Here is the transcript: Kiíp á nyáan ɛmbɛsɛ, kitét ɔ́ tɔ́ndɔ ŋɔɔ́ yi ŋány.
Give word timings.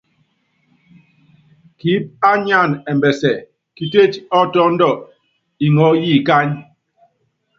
Kiíp 1.79 2.03
á 2.29 2.31
nyáan 2.45 2.71
ɛmbɛsɛ, 2.89 3.31
kitét 3.75 4.13
ɔ́ 4.37 4.43
tɔ́ndɔ 4.53 4.89
ŋɔɔ́ 5.73 5.93
yi 6.03 6.11
ŋány. 6.27 6.49